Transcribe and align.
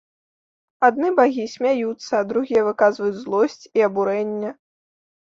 Адны 0.85 1.09
багі 1.19 1.43
смяюцца, 1.55 2.07
а 2.19 2.21
другія 2.31 2.63
выказваюць 2.69 3.21
злосць 3.25 3.63
і 3.81 3.85
абурэнне. 3.89 4.49